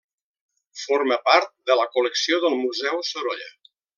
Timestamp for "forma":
0.83-1.17